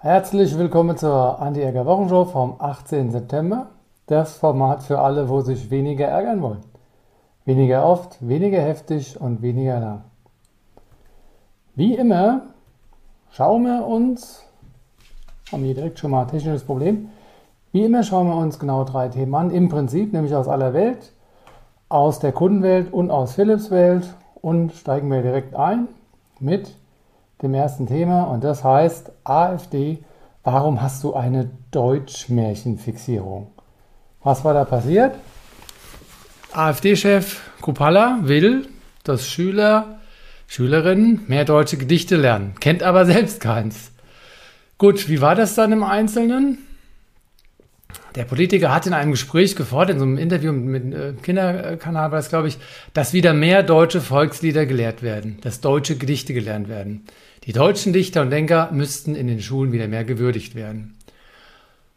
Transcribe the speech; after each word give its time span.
Herzlich 0.00 0.56
willkommen 0.56 0.96
zur 0.96 1.40
Anti-Ärger 1.42 1.84
Wochenshow 1.84 2.24
vom 2.24 2.54
18. 2.60 3.10
September. 3.10 3.70
Das 4.06 4.38
Format 4.38 4.84
für 4.84 5.00
alle, 5.00 5.28
wo 5.28 5.40
sich 5.40 5.72
weniger 5.72 6.06
ärgern 6.06 6.40
wollen. 6.40 6.60
Weniger 7.44 7.84
oft, 7.84 8.16
weniger 8.20 8.60
heftig 8.60 9.20
und 9.20 9.42
weniger 9.42 9.80
lang. 9.80 10.04
Wie 11.74 11.96
immer 11.96 12.42
schauen 13.32 13.64
wir 13.64 13.84
uns, 13.84 14.44
haben 15.50 15.64
wir 15.64 15.74
direkt 15.74 15.98
schon 15.98 16.12
mal 16.12 16.22
ein 16.22 16.28
technisches 16.28 16.62
Problem, 16.62 17.08
wie 17.72 17.82
immer 17.82 18.04
schauen 18.04 18.28
wir 18.28 18.36
uns 18.36 18.60
genau 18.60 18.84
drei 18.84 19.08
Themen 19.08 19.34
an, 19.34 19.50
im 19.50 19.68
Prinzip 19.68 20.12
nämlich 20.12 20.36
aus 20.36 20.46
aller 20.46 20.74
Welt, 20.74 21.12
aus 21.88 22.20
der 22.20 22.30
Kundenwelt 22.30 22.92
und 22.92 23.10
aus 23.10 23.32
Philips 23.32 23.72
Welt 23.72 24.14
und 24.42 24.74
steigen 24.74 25.10
wir 25.10 25.22
direkt 25.22 25.56
ein 25.56 25.88
mit 26.38 26.76
dem 27.42 27.54
ersten 27.54 27.86
Thema 27.86 28.24
und 28.24 28.44
das 28.44 28.64
heißt 28.64 29.12
AfD, 29.24 29.98
warum 30.42 30.82
hast 30.82 31.04
du 31.04 31.14
eine 31.14 31.50
Deutschmärchenfixierung? 31.70 33.48
Was 34.22 34.44
war 34.44 34.54
da 34.54 34.64
passiert? 34.64 35.14
AfD-Chef 36.52 37.40
Kupala 37.60 38.18
will, 38.22 38.68
dass 39.04 39.28
Schüler, 39.28 39.98
Schülerinnen 40.46 41.24
mehr 41.28 41.44
deutsche 41.44 41.76
Gedichte 41.76 42.16
lernen, 42.16 42.54
kennt 42.60 42.82
aber 42.82 43.04
selbst 43.06 43.40
keins. 43.40 43.92
Gut, 44.78 45.08
wie 45.08 45.20
war 45.20 45.34
das 45.34 45.54
dann 45.54 45.72
im 45.72 45.82
Einzelnen? 45.82 46.58
Der 48.14 48.24
Politiker 48.24 48.74
hat 48.74 48.86
in 48.86 48.94
einem 48.94 49.12
Gespräch 49.12 49.54
gefordert, 49.54 49.94
in 49.94 49.98
so 49.98 50.04
einem 50.04 50.18
Interview 50.18 50.52
mit 50.52 50.82
dem 50.82 50.92
äh, 50.92 51.12
Kinderkanal 51.22 52.10
war 52.10 52.18
das, 52.18 52.28
glaube 52.28 52.48
ich, 52.48 52.58
dass 52.92 53.12
wieder 53.12 53.34
mehr 53.34 53.62
deutsche 53.62 54.00
Volkslieder 54.00 54.66
gelehrt 54.66 55.02
werden, 55.02 55.38
dass 55.42 55.60
deutsche 55.60 55.96
Gedichte 55.96 56.34
gelernt 56.34 56.68
werden. 56.68 57.04
Die 57.48 57.54
deutschen 57.54 57.94
Dichter 57.94 58.20
und 58.20 58.28
Denker 58.28 58.68
müssten 58.72 59.14
in 59.14 59.26
den 59.26 59.40
Schulen 59.40 59.72
wieder 59.72 59.88
mehr 59.88 60.04
gewürdigt 60.04 60.54
werden. 60.54 60.98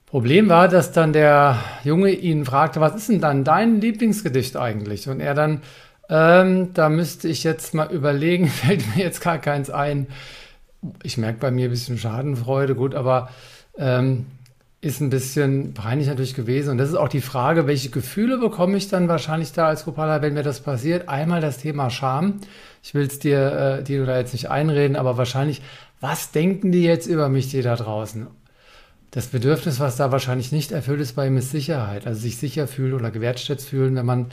Problem 0.06 0.48
war, 0.48 0.70
dass 0.70 0.94
dann 0.94 1.12
der 1.12 1.60
Junge 1.84 2.12
ihn 2.12 2.46
fragte, 2.46 2.80
was 2.80 2.96
ist 2.96 3.10
denn 3.10 3.20
dann 3.20 3.44
dein 3.44 3.82
Lieblingsgedicht 3.82 4.56
eigentlich? 4.56 5.10
Und 5.10 5.20
er 5.20 5.34
dann, 5.34 5.62
ähm, 6.08 6.74
da 6.74 6.88
müsste 6.88 7.28
ich 7.28 7.44
jetzt 7.44 7.74
mal 7.74 7.92
überlegen, 7.92 8.48
fällt 8.48 8.96
mir 8.96 9.04
jetzt 9.04 9.20
gar 9.20 9.40
keins 9.40 9.70
ein. 9.70 10.08
Ich 11.04 11.18
merke 11.18 11.40
bei 11.40 11.52
mir 11.52 11.68
ein 11.68 11.72
bisschen 11.72 11.98
Schadenfreude, 11.98 12.74
gut, 12.74 12.96
aber 12.96 13.30
ähm, 13.78 14.28
ist 14.80 15.02
ein 15.02 15.10
bisschen 15.10 15.74
peinlich 15.74 16.08
natürlich 16.08 16.34
gewesen. 16.34 16.70
Und 16.70 16.78
das 16.78 16.88
ist 16.88 16.96
auch 16.96 17.10
die 17.10 17.20
Frage, 17.20 17.68
welche 17.68 17.90
Gefühle 17.90 18.38
bekomme 18.38 18.78
ich 18.78 18.88
dann 18.88 19.10
wahrscheinlich 19.10 19.52
da 19.52 19.68
als 19.68 19.84
Kopala, 19.84 20.22
wenn 20.22 20.34
mir 20.34 20.44
das 20.44 20.62
passiert? 20.62 21.10
Einmal 21.10 21.42
das 21.42 21.58
Thema 21.58 21.90
Scham. 21.90 22.40
Ich 22.84 22.94
will 22.94 23.06
es 23.06 23.20
dir, 23.20 23.80
äh, 23.80 23.84
dir 23.84 24.06
da 24.06 24.18
jetzt 24.18 24.34
nicht 24.34 24.50
einreden, 24.50 24.96
aber 24.96 25.18
wahrscheinlich, 25.18 25.62
was 26.00 26.32
denken 26.32 26.72
die 26.72 26.84
jetzt 26.84 27.08
über 27.08 27.30
mich, 27.30 27.50
die 27.50 27.62
da 27.62 27.76
draußen? 27.76 28.28
Das 29.12 29.28
Bedürfnis, 29.28 29.80
was 29.80 29.98
da 29.98 30.12
wahrscheinlich 30.12 30.52
nicht 30.52 30.72
erfüllt 30.72 31.02
ist 31.02 31.16
bei 31.16 31.28
ihm, 31.28 31.38
ist 31.38 31.52
Sicherheit. 31.52 32.08
Also 32.08 32.22
sich 32.22 32.38
sicher 32.38 32.68
fühlen 32.68 32.94
oder 32.94 33.12
gewertschätzt 33.12 33.68
fühlen, 33.68 33.96
wenn 33.96 34.06
man 34.06 34.28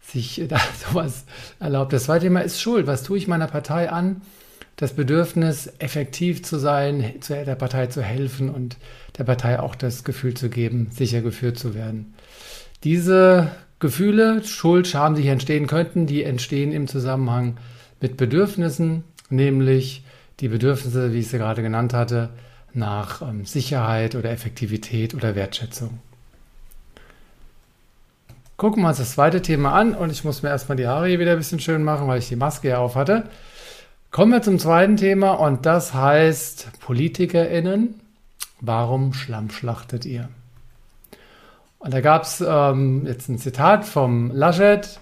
sich 0.00 0.42
da 0.48 0.60
sowas 0.86 1.24
erlaubt. 1.60 1.92
Das 1.92 2.04
zweite 2.04 2.24
Thema 2.24 2.40
ist 2.40 2.60
Schuld. 2.60 2.86
Was 2.86 3.02
tue 3.02 3.18
ich 3.18 3.28
meiner 3.28 3.46
Partei 3.46 3.90
an? 3.90 4.22
Das 4.76 4.94
Bedürfnis, 4.94 5.70
effektiv 5.78 6.42
zu 6.42 6.58
sein, 6.58 7.14
der 7.28 7.54
Partei 7.54 7.88
zu 7.88 8.02
helfen 8.02 8.48
und 8.48 8.78
der 9.18 9.24
Partei 9.24 9.60
auch 9.60 9.74
das 9.74 10.02
Gefühl 10.02 10.34
zu 10.34 10.48
geben, 10.48 10.88
sicher 10.90 11.20
geführt 11.20 11.58
zu 11.58 11.74
werden. 11.74 12.14
Diese 12.82 13.50
Gefühle, 13.80 14.42
Schuld, 14.44 14.88
Scham, 14.88 15.14
die 15.14 15.22
hier 15.22 15.32
entstehen 15.32 15.66
könnten, 15.66 16.06
die 16.06 16.24
entstehen 16.24 16.72
im 16.72 16.88
Zusammenhang 16.88 17.58
mit 18.02 18.16
Bedürfnissen, 18.16 19.04
nämlich 19.30 20.04
die 20.40 20.48
Bedürfnisse, 20.48 21.12
wie 21.12 21.20
ich 21.20 21.28
sie 21.28 21.38
gerade 21.38 21.62
genannt 21.62 21.94
hatte, 21.94 22.30
nach 22.74 23.22
ähm, 23.22 23.44
Sicherheit 23.44 24.14
oder 24.14 24.30
Effektivität 24.30 25.14
oder 25.14 25.34
Wertschätzung. 25.34 26.00
Gucken 28.56 28.82
wir 28.82 28.88
uns 28.88 28.98
das 28.98 29.12
zweite 29.12 29.42
Thema 29.42 29.72
an 29.72 29.94
und 29.94 30.10
ich 30.10 30.24
muss 30.24 30.42
mir 30.42 30.50
erstmal 30.50 30.76
die 30.76 30.86
Haare 30.86 31.08
hier 31.08 31.18
wieder 31.18 31.32
ein 31.32 31.38
bisschen 31.38 31.60
schön 31.60 31.82
machen, 31.82 32.06
weil 32.06 32.18
ich 32.18 32.28
die 32.28 32.36
Maske 32.36 32.68
ja 32.68 32.78
auf 32.78 32.94
hatte. 32.94 33.24
Kommen 34.10 34.32
wir 34.32 34.42
zum 34.42 34.58
zweiten 34.58 34.96
Thema 34.96 35.32
und 35.32 35.64
das 35.64 35.94
heißt 35.94 36.80
PolitikerInnen 36.80 37.94
Warum 38.60 39.12
schlammschlachtet 39.12 40.06
ihr? 40.06 40.28
Und 41.80 41.92
da 41.92 42.00
gab 42.00 42.22
es 42.22 42.40
ähm, 42.46 43.06
jetzt 43.06 43.28
ein 43.28 43.38
Zitat 43.38 43.84
vom 43.84 44.30
Laschet, 44.30 45.00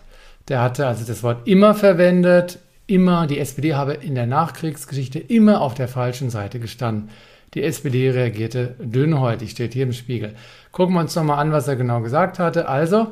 der 0.49 0.63
hatte 0.63 0.87
also 0.87 1.05
das 1.05 1.23
Wort 1.23 1.47
immer 1.47 1.75
verwendet, 1.75 2.59
immer, 2.91 3.27
die 3.27 3.39
SPD 3.39 3.75
habe 3.75 3.95
in 3.95 4.15
der 4.15 4.27
Nachkriegsgeschichte 4.27 5.19
immer 5.19 5.61
auf 5.61 5.75
der 5.75 5.89
falschen 5.89 6.31
Seite 6.31 6.59
gestanden. 6.59 7.11
Die 7.55 7.63
SPD 7.63 8.11
reagierte 8.11 8.75
dünnhäutig, 8.79 9.51
steht 9.51 9.73
hier 9.73 9.85
im 9.85 9.93
Spiegel. 9.93 10.35
Gucken 10.73 10.95
wir 10.95 11.01
uns 11.01 11.17
nochmal 11.17 11.39
an, 11.39 11.53
was 11.53 11.67
er 11.67 11.77
genau 11.77 12.01
gesagt 12.01 12.39
hatte. 12.39 12.69
Also, 12.69 13.09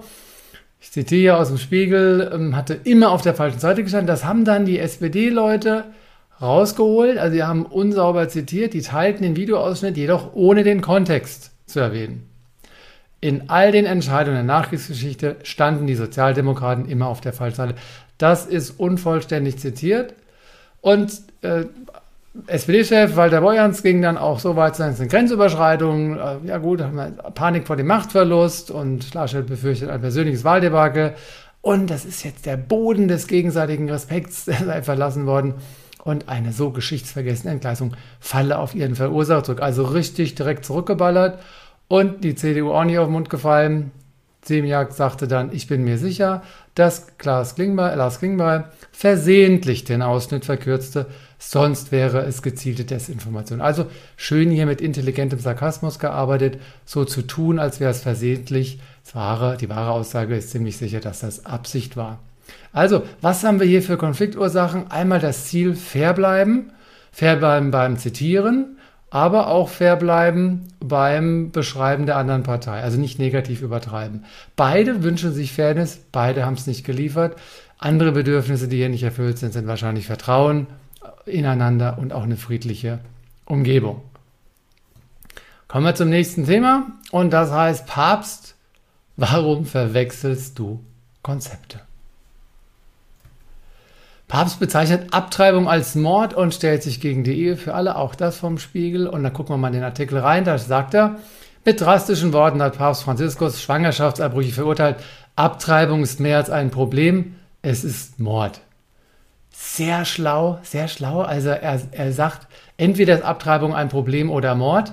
ich 0.81 0.93
zitiere 0.93 1.37
aus 1.37 1.49
dem 1.49 1.59
Spiegel, 1.59 2.31
ähm, 2.33 2.55
hatte 2.55 2.75
immer 2.75 3.11
auf 3.11 3.23
der 3.23 3.35
falschen 3.35 3.59
Seite 3.59 3.83
gestanden. 3.83 4.07
Das 4.07 4.25
haben 4.25 4.45
dann 4.45 4.65
die 4.65 4.79
SPD-Leute 4.79 5.87
rausgeholt, 6.41 7.19
also 7.19 7.35
sie 7.35 7.43
haben 7.43 7.67
unsauber 7.67 8.29
zitiert, 8.29 8.75
die 8.75 8.83
teilten 8.83 9.23
den 9.23 9.37
Videoausschnitt 9.37 9.97
jedoch 9.97 10.35
ohne 10.35 10.63
den 10.63 10.81
Kontext 10.81 11.51
zu 11.67 11.81
erwähnen. 11.81 12.29
In 13.21 13.51
all 13.51 13.73
den 13.73 13.85
Entscheidungen 13.85 14.37
der 14.37 14.45
Nachkriegsgeschichte 14.45 15.37
standen 15.43 15.89
die 15.89 15.97
Sozialdemokraten 15.97 16.89
immer 16.89 17.09
auf 17.09 17.21
der 17.21 17.33
falschen 17.33 17.57
Seite. 17.57 17.75
Das 18.19 18.47
ist 18.47 18.79
unvollständig 18.79 19.59
zitiert. 19.59 20.15
Und 20.81 21.13
äh, 21.43 21.65
SPD-Chef 22.47 23.17
Walter 23.17 23.41
Beuerns 23.41 23.83
ging 23.83 24.01
dann 24.03 24.17
auch 24.17 24.39
so 24.39 24.55
weit, 24.55 24.79
es 24.79 24.99
sind 24.99 25.11
Grenzüberschreitungen. 25.11 26.19
Äh, 26.19 26.49
ja 26.49 26.59
gut, 26.59 26.81
haben 26.83 26.97
wir 26.97 27.11
Panik 27.35 27.67
vor 27.67 27.77
dem 27.77 27.87
Machtverlust 27.87 28.71
und 28.71 29.15
Laschet 29.15 29.47
befürchtet 29.47 29.91
ein 29.91 30.01
persönliches 30.01 30.45
Wahldebakel. 30.45 31.15
Und 31.61 31.91
das 31.91 32.05
ist 32.05 32.25
jetzt 32.25 32.47
der 32.47 32.57
Boden 32.57 33.09
des 33.09 33.27
gegenseitigen 33.27 33.91
Respekts, 33.91 34.45
der 34.45 34.65
sei 34.65 34.83
verlassen 34.83 35.27
worden 35.27 35.55
und 36.05 36.29
eine 36.29 36.53
so 36.53 36.71
geschichtsvergessene 36.71 37.53
Entgleisung 37.53 37.95
falle 38.21 38.59
auf 38.59 38.75
ihren 38.75 38.95
Verursacher 38.95 39.45
zurück. 39.45 39.63
Also 39.63 39.85
richtig 39.85 40.35
direkt 40.35 40.65
zurückgeballert 40.65 41.41
und 41.89 42.23
die 42.25 42.35
CDU 42.35 42.73
auch 42.73 42.85
nicht 42.85 42.99
auf 42.99 43.09
den 43.09 43.13
Mund 43.13 43.31
gefallen. 43.31 43.91
Semiak 44.43 44.93
sagte 44.93 45.29
dann, 45.29 45.53
ich 45.53 45.67
bin 45.67 45.85
mir 45.85 45.99
sicher, 45.99 46.43
dass 46.75 47.19
Klaas 47.19 47.55
Klingbeil, 47.55 47.97
Lars 47.97 48.19
Klingbeil 48.19 48.65
versehentlich 48.93 49.85
den 49.85 50.01
Ausschnitt 50.01 50.45
verkürzte, 50.45 51.07
sonst 51.39 51.93
wäre 51.93 52.25
es 52.25 52.43
gezielte 52.43 52.85
Desinformation. 52.85 53.61
Also 53.61 53.87
schön 54.17 54.51
hier 54.51 54.67
mit 54.67 54.81
intelligentem 54.81 55.39
Sarkasmus 55.39 55.99
gearbeitet, 55.99 56.59
so 56.85 57.05
zu 57.05 57.23
tun, 57.23 57.59
als 57.59 57.81
wäre 57.81 57.91
es 57.91 58.03
versehentlich. 58.03 58.81
Das 59.05 59.15
wahre, 59.15 59.57
die 59.57 59.69
wahre 59.69 59.91
Aussage 59.91 60.37
ist 60.37 60.51
ziemlich 60.51 60.77
sicher, 60.77 61.01
dass 61.01 61.21
das 61.21 61.45
Absicht 61.45 61.97
war. 61.97 62.21
Also, 62.73 63.03
was 63.21 63.45
haben 63.45 63.61
wir 63.61 63.67
hier 63.67 63.83
für 63.83 63.97
Konfliktursachen? 63.97 64.91
Einmal 64.91 65.21
das 65.21 65.47
Ziel 65.47 65.75
fair 65.75 66.15
bleiben, 66.15 66.71
fair 67.13 67.37
bleiben 67.37 67.71
beim 67.71 67.99
Zitieren, 67.99 68.78
aber 69.11 69.49
auch 69.49 69.69
fair 69.69 69.97
bleiben 69.97 70.69
beim 70.81 71.51
Beschreiben 71.51 72.07
der 72.07 72.17
anderen 72.17 72.43
Partei, 72.43 72.83
also 72.83 72.99
nicht 72.99 73.19
negativ 73.19 73.63
übertreiben. 73.63 74.25
Beide 74.57 75.03
wünschen 75.03 75.33
sich 75.33 75.53
Fairness, 75.53 76.01
beide 76.13 76.45
haben 76.45 76.55
es 76.55 76.67
nicht 76.67 76.85
geliefert. 76.85 77.37
Andere 77.79 78.13
Bedürfnisse, 78.13 78.69
die 78.69 78.77
hier 78.77 78.89
nicht 78.89 79.03
erfüllt 79.03 79.39
sind, 79.39 79.53
sind 79.53 79.67
wahrscheinlich 79.67 80.07
Vertrauen 80.07 80.67
ineinander 81.25 81.99
und 81.99 82.13
auch 82.13 82.25
eine 82.25 82.37
friedliche 82.37 82.99
Umgebung. 83.45 84.03
Kommen 85.69 85.85
wir 85.85 85.95
zum 85.95 86.09
nächsten 86.09 86.47
Thema 86.47 86.93
und 87.11 87.31
das 87.31 87.51
heißt 87.51 87.87
Papst, 87.87 88.57
warum 89.17 89.65
verwechselst 89.65 90.59
du 90.59 90.81
Konzepte? 91.23 91.88
Papst 94.29 94.61
bezeichnet 94.61 95.13
Abtreibung 95.13 95.69
als 95.69 95.95
Mord 95.95 96.35
und 96.35 96.55
stellt 96.55 96.83
sich 96.83 97.01
gegen 97.01 97.25
die 97.25 97.39
Ehe 97.39 97.57
für 97.57 97.75
alle, 97.75 97.97
auch 97.97 98.15
das 98.15 98.39
vom 98.39 98.59
Spiegel. 98.59 99.07
Und 99.07 99.23
dann 99.23 99.33
gucken 99.33 99.55
wir 99.55 99.59
mal 99.59 99.69
in 99.69 99.75
den 99.75 99.85
Artikel 99.85 100.19
rein, 100.19 100.45
da 100.45 100.59
sagt 100.59 100.95
er, 100.95 101.17
mit 101.65 101.81
drastischen 101.81 102.33
Worten 102.33 102.63
hat 102.63 102.77
Papst 102.79 103.03
Franziskus 103.03 103.61
Schwangerschaftsabbrüche 103.63 104.53
verurteilt. 104.53 104.97
Abtreibung 105.35 106.03
ist 106.03 106.21
mehr 106.21 106.37
als 106.37 106.51
ein 106.51 106.71
Problem, 106.71 107.37
es 107.63 107.85
ist 107.85 108.21
Mord. 108.21 108.61
Sehr 109.51 110.05
schlau, 110.05 110.59
sehr 110.63 110.89
schlau. 110.89 111.23
Also 111.23 111.49
er, 111.49 111.81
er 111.91 112.13
sagt, 112.13 112.47
entweder 112.77 113.15
ist 113.15 113.25
Abtreibung 113.25 113.75
ein 113.75 113.89
Problem 113.89 114.31
oder 114.31 114.55
Mord, 114.55 114.93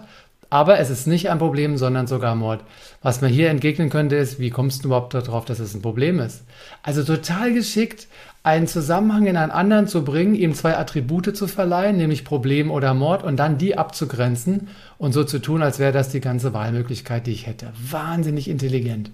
aber 0.56 0.80
es 0.80 0.90
ist 0.90 1.06
nicht 1.06 1.30
ein 1.30 1.38
Problem, 1.38 1.76
sondern 1.76 2.08
sogar 2.08 2.34
Mord. 2.34 2.62
Was 3.02 3.20
man 3.20 3.30
hier 3.30 3.50
entgegnen 3.50 3.90
könnte, 3.90 4.16
ist, 4.16 4.40
wie 4.40 4.52
kommst 4.52 4.84
du 4.84 4.88
überhaupt 4.88 5.14
darauf, 5.14 5.44
dass 5.44 5.60
es 5.60 5.76
ein 5.76 5.82
Problem 5.82 6.18
ist? 6.22 6.46
Also 6.82 7.04
total 7.04 7.52
geschickt, 7.52 8.08
einen 8.42 8.66
Zusammenhang 8.66 9.26
in 9.26 9.36
einen 9.36 9.52
anderen 9.52 9.90
zu 9.90 10.06
bringen, 10.06 10.34
ihm 10.34 10.54
zwei 10.54 10.78
Attribute 10.78 11.36
zu 11.36 11.48
verleihen, 11.48 11.98
nämlich 11.98 12.24
Problem 12.24 12.72
oder 12.72 12.94
Mord, 12.94 13.26
und 13.26 13.36
dann 13.36 13.58
die 13.58 13.78
abzugrenzen 13.78 14.70
und 14.98 15.12
so 15.12 15.26
zu 15.26 15.40
tun, 15.40 15.62
als 15.62 15.78
wäre 15.78 15.92
das 15.92 16.08
die 16.08 16.22
ganze 16.22 16.54
Wahlmöglichkeit, 16.54 17.28
die 17.28 17.34
ich 17.34 17.48
hätte. 17.48 17.74
Wahnsinnig 17.92 18.48
intelligent. 18.50 19.12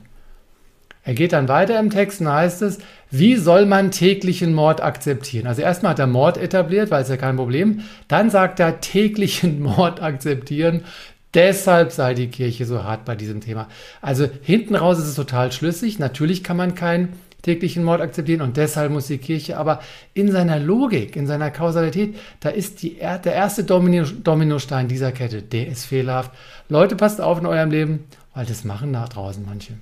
Er 1.04 1.16
geht 1.16 1.34
dann 1.34 1.48
weiter 1.48 1.80
im 1.80 1.90
Text 1.90 2.22
und 2.22 2.30
heißt 2.30 2.62
es, 2.62 2.78
wie 3.10 3.36
soll 3.36 3.66
man 3.66 3.90
täglichen 3.90 4.54
Mord 4.54 4.82
akzeptieren? 4.82 5.48
Also 5.48 5.64
erstmal 5.64 5.92
hat 5.92 6.00
er 6.00 6.06
Mord 6.06 6.38
etabliert, 6.38 6.92
weil 6.92 7.02
es 7.02 7.10
ja 7.10 7.18
kein 7.18 7.38
Problem. 7.38 7.82
Dann 8.08 8.30
sagt 8.30 8.60
er 8.60 8.82
täglichen 8.82 9.60
Mord 9.64 10.02
akzeptieren. 10.02 10.84
Deshalb 11.34 11.92
sei 11.92 12.14
die 12.14 12.28
Kirche 12.28 12.66
so 12.66 12.84
hart 12.84 13.06
bei 13.06 13.16
diesem 13.16 13.42
Thema. 13.42 13.68
Also 14.02 14.28
hinten 14.42 14.76
raus 14.76 15.00
ist 15.00 15.08
es 15.08 15.16
total 15.16 15.52
schlüssig. 15.52 15.98
Natürlich 15.98 16.44
kann 16.44 16.58
man 16.58 16.76
keinen 16.76 17.14
täglichen 17.42 17.84
Mord 17.84 18.02
akzeptieren 18.02 18.42
und 18.42 18.58
deshalb 18.58 18.92
muss 18.92 19.08
die 19.08 19.18
Kirche 19.18 19.58
aber 19.58 19.82
in 20.14 20.32
seiner 20.32 20.60
Logik, 20.60 21.16
in 21.16 21.28
seiner 21.28 21.50
Kausalität, 21.52 22.16
da 22.40 22.50
ist 22.50 22.84
die, 22.84 22.98
der 22.98 23.34
erste 23.34 23.64
Domino, 23.64 24.06
Dominostein 24.06 24.88
dieser 24.88 25.12
Kette, 25.12 25.42
der 25.42 25.68
ist 25.68 25.86
fehlerhaft. 25.86 26.32
Leute, 26.70 26.96
passt 26.96 27.20
auf 27.20 27.40
in 27.40 27.46
eurem 27.46 27.72
Leben, 27.72 28.04
weil 28.34 28.46
das 28.46 28.64
machen 28.64 28.92
nach 28.92 29.10
draußen 29.10 29.44
manche. 29.46 29.74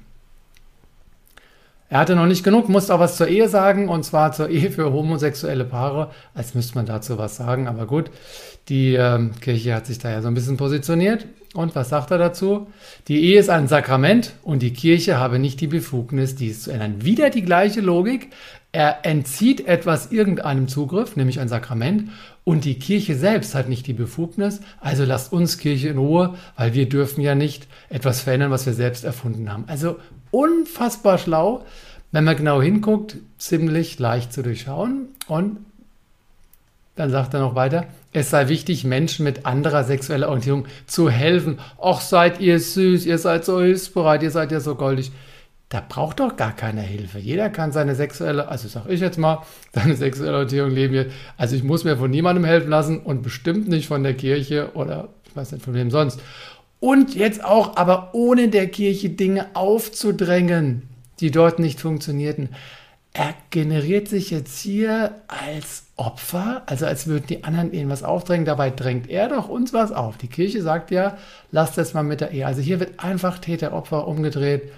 Er 1.89 1.99
hatte 1.99 2.15
noch 2.15 2.27
nicht 2.27 2.43
genug, 2.43 2.69
musste 2.69 2.93
auch 2.93 2.99
was 2.99 3.17
zur 3.17 3.27
Ehe 3.27 3.49
sagen, 3.49 3.89
und 3.89 4.03
zwar 4.03 4.31
zur 4.31 4.49
Ehe 4.49 4.69
für 4.69 4.93
homosexuelle 4.93 5.65
Paare, 5.65 6.11
als 6.35 6.53
müsste 6.53 6.75
man 6.75 6.85
dazu 6.85 7.17
was 7.17 7.35
sagen, 7.35 7.67
aber 7.67 7.87
gut, 7.87 8.11
die 8.69 8.93
äh, 8.93 9.29
Kirche 9.41 9.73
hat 9.73 9.87
sich 9.87 9.97
da 9.97 10.11
ja 10.11 10.21
so 10.21 10.27
ein 10.27 10.35
bisschen 10.35 10.57
positioniert. 10.57 11.25
Und 11.55 11.75
was 11.75 11.89
sagt 11.89 12.11
er 12.11 12.19
dazu? 12.19 12.67
Die 13.07 13.23
Ehe 13.23 13.39
ist 13.39 13.49
ein 13.49 13.67
Sakrament 13.67 14.33
und 14.43 14.61
die 14.61 14.71
Kirche 14.71 15.17
habe 15.17 15.39
nicht 15.39 15.59
die 15.61 15.67
Befugnis, 15.67 16.35
dies 16.35 16.61
zu 16.61 16.71
ändern. 16.71 17.03
Wieder 17.03 17.31
die 17.31 17.41
gleiche 17.41 17.81
Logik. 17.81 18.29
Er 18.71 18.99
entzieht 19.03 19.65
etwas 19.67 20.11
irgendeinem 20.11 20.67
Zugriff, 20.67 21.15
nämlich 21.15 21.39
ein 21.39 21.47
Sakrament, 21.47 22.11
und 22.49 22.65
die 22.65 22.79
Kirche 22.79 23.13
selbst 23.13 23.53
hat 23.53 23.69
nicht 23.69 23.85
die 23.85 23.93
Befugnis. 23.93 24.59
Also 24.79 25.05
lasst 25.05 25.31
uns 25.31 25.59
Kirche 25.59 25.89
in 25.89 25.99
Ruhe, 25.99 26.33
weil 26.57 26.73
wir 26.73 26.89
dürfen 26.89 27.21
ja 27.21 27.35
nicht 27.35 27.67
etwas 27.89 28.21
verändern, 28.21 28.49
was 28.49 28.65
wir 28.65 28.73
selbst 28.73 29.03
erfunden 29.03 29.53
haben. 29.53 29.65
Also 29.67 29.99
unfassbar 30.31 31.19
schlau. 31.19 31.63
Wenn 32.11 32.23
man 32.23 32.35
genau 32.35 32.59
hinguckt, 32.59 33.17
ziemlich 33.37 33.99
leicht 33.99 34.33
zu 34.33 34.41
durchschauen. 34.41 35.09
Und 35.27 35.57
dann 36.95 37.11
sagt 37.11 37.35
er 37.35 37.41
noch 37.41 37.53
weiter, 37.53 37.85
es 38.13 38.31
sei 38.31 38.47
wichtig, 38.47 38.83
Menschen 38.83 39.25
mit 39.25 39.45
anderer 39.45 39.83
sexueller 39.83 40.29
Orientierung 40.29 40.65
zu 40.87 41.07
helfen. 41.07 41.59
Och, 41.77 42.01
seid 42.01 42.39
ihr 42.39 42.59
süß, 42.59 43.05
ihr 43.05 43.19
seid 43.19 43.45
so 43.45 43.61
hilfsbereit, 43.61 44.23
ihr 44.23 44.31
seid 44.31 44.51
ja 44.51 44.59
so 44.59 44.73
goldig. 44.73 45.11
Da 45.69 45.83
braucht 45.87 46.19
doch 46.19 46.35
gar 46.35 46.55
keine 46.55 46.81
Hilfe. 46.81 47.19
Jeder 47.19 47.51
kann 47.51 47.71
seine 47.71 47.93
sexuelle, 47.93 48.47
also 48.47 48.67
sag 48.67 48.89
ich 48.89 48.99
jetzt 49.01 49.19
mal, 49.19 49.43
seine 49.73 49.95
sexuelle 49.95 50.33
Orientierung 50.33 50.71
leben. 50.71 51.11
Also 51.37 51.55
ich 51.55 51.63
muss 51.63 51.83
mir 51.83 51.95
von 51.95 52.09
niemandem 52.09 52.43
helfen 52.43 52.69
lassen 52.69 52.99
und 52.99 53.21
bestimmt 53.21 53.67
nicht 53.67 53.87
von 53.87 54.01
der 54.03 54.15
Kirche 54.15 54.71
oder 54.73 55.09
ich 55.25 55.35
weiß 55.35 55.51
nicht 55.51 55.63
von 55.63 55.75
wem 55.75 55.91
sonst. 55.91 56.19
Und 56.79 57.13
jetzt 57.13 57.43
auch, 57.43 57.75
aber 57.77 58.09
ohne 58.13 58.47
der 58.47 58.67
Kirche 58.67 59.09
Dinge 59.09 59.47
aufzudrängen, 59.53 60.83
die 61.19 61.29
dort 61.29 61.59
nicht 61.59 61.79
funktionierten. 61.79 62.49
Er 63.13 63.33
generiert 63.49 64.07
sich 64.07 64.31
jetzt 64.31 64.59
hier 64.59 65.15
als 65.27 65.83
Opfer, 65.97 66.63
also 66.67 66.85
als 66.85 67.07
würden 67.07 67.27
die 67.27 67.43
anderen 67.43 67.73
ihnen 67.73 67.89
was 67.89 68.03
aufdrängen. 68.03 68.45
Dabei 68.45 68.69
drängt 68.69 69.09
er 69.09 69.27
doch 69.27 69.49
uns 69.49 69.73
was 69.73 69.91
auf. 69.91 70.17
Die 70.17 70.27
Kirche 70.27 70.61
sagt 70.61 70.89
ja, 70.89 71.17
lasst 71.51 71.77
das 71.77 71.93
mal 71.93 72.03
mit 72.03 72.21
der 72.21 72.31
Ehe. 72.31 72.47
Also 72.47 72.61
hier 72.61 72.79
wird 72.79 73.03
einfach 73.03 73.39
Täter-Opfer 73.39 74.07
umgedreht. 74.07 74.71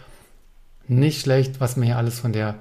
Nicht 0.92 1.22
schlecht, 1.22 1.62
was 1.62 1.78
wir 1.78 1.86
hier 1.86 1.98
alles 1.98 2.20
von 2.20 2.34
der 2.34 2.56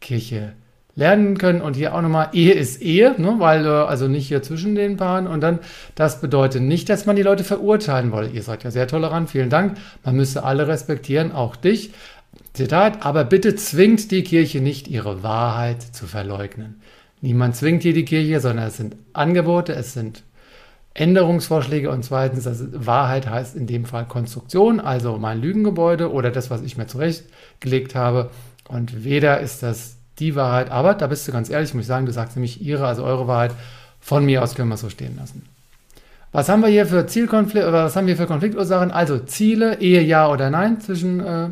Kirche 0.00 0.54
lernen 0.96 1.36
können. 1.36 1.60
Und 1.60 1.76
hier 1.76 1.94
auch 1.94 2.00
nochmal, 2.00 2.30
Ehe 2.32 2.54
ist 2.54 2.80
Ehe, 2.80 3.14
ne? 3.18 3.34
weil 3.36 3.66
äh, 3.66 3.68
also 3.68 4.08
nicht 4.08 4.28
hier 4.28 4.42
zwischen 4.42 4.74
den 4.74 4.96
Paaren. 4.96 5.26
Und 5.26 5.42
dann, 5.42 5.58
das 5.94 6.22
bedeutet 6.22 6.62
nicht, 6.62 6.88
dass 6.88 7.04
man 7.04 7.16
die 7.16 7.22
Leute 7.22 7.44
verurteilen 7.44 8.12
wolle. 8.12 8.30
Ihr 8.30 8.42
seid 8.42 8.64
ja 8.64 8.70
sehr 8.70 8.88
tolerant, 8.88 9.28
vielen 9.28 9.50
Dank. 9.50 9.76
Man 10.04 10.16
müsse 10.16 10.42
alle 10.42 10.68
respektieren, 10.68 11.32
auch 11.32 11.54
dich. 11.54 11.92
Zitat, 12.54 13.04
aber 13.04 13.24
bitte 13.24 13.54
zwingt 13.56 14.10
die 14.10 14.24
Kirche 14.24 14.62
nicht, 14.62 14.88
ihre 14.88 15.22
Wahrheit 15.22 15.82
zu 15.82 16.06
verleugnen. 16.06 16.80
Niemand 17.20 17.56
zwingt 17.56 17.82
hier 17.82 17.92
die 17.92 18.06
Kirche, 18.06 18.40
sondern 18.40 18.68
es 18.68 18.78
sind 18.78 18.96
Angebote, 19.12 19.74
es 19.74 19.92
sind 19.92 20.22
Änderungsvorschläge 20.94 21.90
und 21.90 22.04
zweitens, 22.04 22.46
also 22.46 22.66
Wahrheit 22.72 23.28
heißt 23.28 23.54
in 23.54 23.66
dem 23.66 23.84
Fall 23.84 24.06
Konstruktion, 24.06 24.80
also 24.80 25.18
mein 25.18 25.40
Lügengebäude 25.40 26.10
oder 26.10 26.30
das, 26.30 26.50
was 26.50 26.62
ich 26.62 26.76
mir 26.76 26.86
zurechtgelegt 26.86 27.94
habe. 27.94 28.30
Und 28.68 29.04
weder 29.04 29.40
ist 29.40 29.62
das 29.62 29.96
die 30.18 30.34
Wahrheit, 30.34 30.70
aber 30.70 30.94
da 30.94 31.06
bist 31.06 31.26
du 31.26 31.32
ganz 31.32 31.48
ehrlich, 31.48 31.72
muss 31.74 31.82
ich 31.82 31.88
sagen, 31.88 32.06
du 32.06 32.12
sagst 32.12 32.36
nämlich 32.36 32.60
ihre, 32.62 32.86
also 32.86 33.04
eure 33.04 33.26
Wahrheit. 33.26 33.52
Von 34.00 34.24
mir 34.24 34.42
aus 34.42 34.54
können 34.54 34.68
wir 34.68 34.74
es 34.74 34.80
so 34.80 34.88
stehen 34.88 35.16
lassen. 35.16 35.44
Was 36.32 36.48
haben 36.48 36.62
wir 36.62 36.68
hier 36.68 36.86
für 36.86 37.06
Zielkonflikte, 37.06 37.72
was 37.72 37.96
haben 37.96 38.06
wir 38.06 38.16
für 38.16 38.26
Konfliktursachen? 38.26 38.90
Also 38.90 39.18
Ziele, 39.18 39.80
Ehe 39.80 40.02
ja 40.02 40.28
oder 40.28 40.48
nein 40.48 40.80
zwischen 40.80 41.20
äh, 41.20 41.48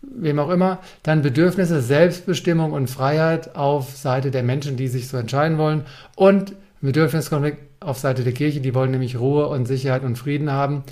wem 0.00 0.38
auch 0.38 0.50
immer. 0.50 0.78
Dann 1.02 1.22
Bedürfnisse, 1.22 1.80
Selbstbestimmung 1.82 2.72
und 2.72 2.88
Freiheit 2.88 3.54
auf 3.54 3.96
Seite 3.96 4.30
der 4.30 4.42
Menschen, 4.42 4.76
die 4.76 4.88
sich 4.88 5.08
so 5.08 5.16
entscheiden 5.16 5.58
wollen. 5.58 5.84
Und 6.16 6.54
Bedürfniskonflikt 6.80 7.67
auf 7.80 7.98
Seite 7.98 8.24
der 8.24 8.32
Kirche, 8.32 8.60
die 8.60 8.74
wollen 8.74 8.90
nämlich 8.90 9.18
Ruhe 9.18 9.48
und 9.48 9.66
Sicherheit 9.66 10.04
und 10.04 10.16
Frieden 10.16 10.50
haben, 10.50 10.82